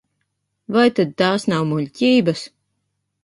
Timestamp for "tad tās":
0.99-1.45